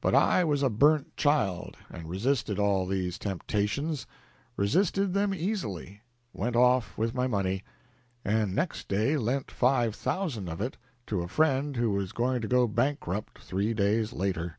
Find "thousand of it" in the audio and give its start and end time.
9.94-10.78